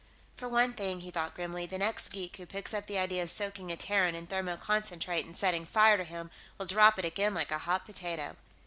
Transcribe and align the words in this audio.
For 0.35 0.49
one 0.49 0.73
thing, 0.73 1.01
he 1.01 1.11
thought 1.11 1.35
grimly, 1.35 1.67
the 1.67 1.77
next 1.77 2.09
geek 2.09 2.37
who 2.37 2.47
picks 2.47 2.73
up 2.73 2.87
the 2.87 2.97
idea 2.97 3.21
of 3.21 3.29
soaking 3.29 3.71
a 3.71 3.77
Terran 3.77 4.15
in 4.15 4.25
thermoconcentrate 4.25 5.25
and 5.25 5.37
setting 5.37 5.63
fire 5.63 5.95
to 5.97 6.03
him 6.03 6.31
will 6.57 6.65
drop 6.65 6.97
it 6.97 7.05
again 7.05 7.35
like 7.35 7.51
a 7.51 7.59
hot 7.59 7.85
potato. 7.85 8.35